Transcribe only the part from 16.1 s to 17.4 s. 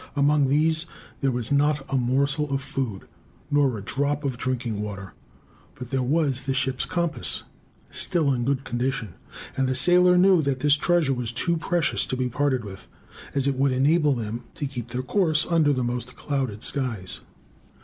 clouded skies.